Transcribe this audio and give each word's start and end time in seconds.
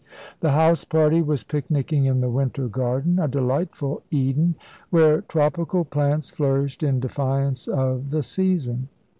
The 0.39 0.53
house 0.53 0.83
party 0.83 1.21
was 1.21 1.43
picnicking 1.43 2.05
in 2.05 2.21
the 2.21 2.29
winter 2.31 2.67
garden, 2.67 3.19
a 3.19 3.27
delightful 3.27 4.01
Eden, 4.09 4.55
where 4.89 5.21
tropical 5.21 5.85
plants 5.85 6.31
flourished 6.31 6.81
in 6.81 6.99
defiance 6.99 7.67
of 7.67 8.09
the 8.09 8.23
season. 8.23 8.89